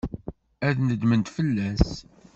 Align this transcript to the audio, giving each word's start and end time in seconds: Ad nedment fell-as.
Ad 0.67 0.77
nedment 0.87 1.33
fell-as. 1.35 1.85